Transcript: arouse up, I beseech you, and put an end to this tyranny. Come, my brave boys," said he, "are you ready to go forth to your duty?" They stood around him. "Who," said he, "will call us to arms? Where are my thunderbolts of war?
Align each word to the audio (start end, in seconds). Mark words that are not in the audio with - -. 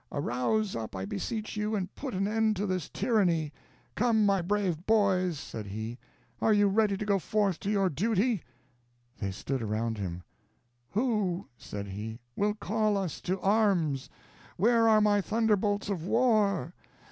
arouse 0.11 0.75
up, 0.75 0.95
I 0.95 1.05
beseech 1.05 1.55
you, 1.55 1.75
and 1.75 1.93
put 1.93 2.15
an 2.15 2.27
end 2.27 2.55
to 2.55 2.65
this 2.65 2.89
tyranny. 2.89 3.53
Come, 3.93 4.25
my 4.25 4.41
brave 4.41 4.87
boys," 4.87 5.37
said 5.37 5.67
he, 5.67 5.99
"are 6.41 6.51
you 6.51 6.67
ready 6.69 6.97
to 6.97 7.05
go 7.05 7.19
forth 7.19 7.59
to 7.59 7.69
your 7.69 7.87
duty?" 7.87 8.41
They 9.19 9.29
stood 9.29 9.61
around 9.61 9.99
him. 9.99 10.23
"Who," 10.93 11.49
said 11.55 11.85
he, 11.89 12.19
"will 12.35 12.55
call 12.55 12.97
us 12.97 13.21
to 13.21 13.39
arms? 13.41 14.09
Where 14.57 14.89
are 14.89 15.01
my 15.01 15.21
thunderbolts 15.21 15.87
of 15.87 16.07
war? 16.07 16.73